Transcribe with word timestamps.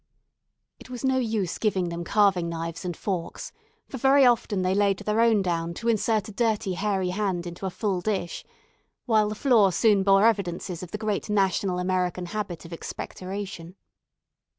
It 0.79 0.89
was 0.89 1.05
no 1.05 1.17
use 1.19 1.59
giving 1.59 1.89
them 1.89 2.03
carving 2.03 2.49
knives 2.49 2.83
and 2.83 2.97
forks, 2.97 3.51
for 3.87 3.99
very 3.99 4.25
often 4.25 4.63
they 4.63 4.73
laid 4.73 4.97
their 4.97 5.21
own 5.21 5.43
down 5.43 5.75
to 5.75 5.87
insert 5.89 6.27
a 6.27 6.31
dirty 6.31 6.73
hairy 6.73 7.09
hand 7.11 7.45
into 7.45 7.67
a 7.67 7.69
full 7.69 8.01
dish; 8.01 8.43
while 9.05 9.29
the 9.29 9.35
floor 9.35 9.71
soon 9.71 10.01
bore 10.01 10.25
evidences 10.25 10.81
of 10.81 10.89
the 10.89 10.97
great 10.97 11.29
national 11.29 11.77
American 11.77 12.25
habit 12.25 12.65
of 12.65 12.73
expectoration. 12.73 13.75